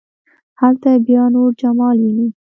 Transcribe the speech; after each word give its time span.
هلته 0.59 0.89
بیا 1.07 1.23
نور 1.33 1.51
جمال 1.61 1.97
ويني. 2.01 2.27